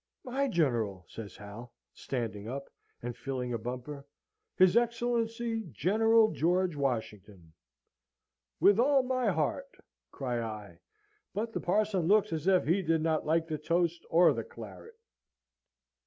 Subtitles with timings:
[0.23, 2.71] "My General," says Hal, standing up,
[3.03, 4.03] and filling a bumper.
[4.55, 7.53] "His Excellency General George Washington!"
[8.59, 9.69] "With all my heart,"
[10.09, 10.79] cry I,
[11.35, 14.95] but the parson looks as if he did not like the toast or the claret.